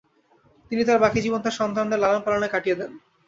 [0.71, 2.91] তিনি তার বাকি জীবন তার সন্তানদের লালনপালনে কাটিয়ে দেন।